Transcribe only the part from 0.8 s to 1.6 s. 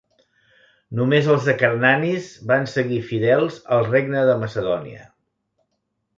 Només els